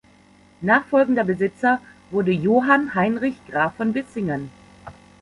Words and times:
Nachfolgender 0.61 1.23
Besitzer 1.23 1.79
wurde 2.09 2.31
Johann 2.31 2.95
Heinrich 2.95 3.35
Graf 3.47 3.75
von 3.75 3.93
Bissingen. 3.93 4.49